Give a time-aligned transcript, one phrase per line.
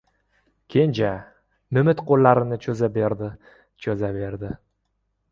[0.75, 1.09] Kenja,
[1.77, 4.51] mimit qo‘llarini cho‘za berdi-cho‘za berdi.